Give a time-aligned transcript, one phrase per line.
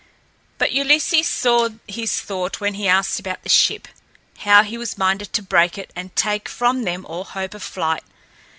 [0.57, 3.87] But Ulysses saw his thought when he asked about the ship,
[4.39, 8.03] how he was minded to break it and take from them all hope of flight.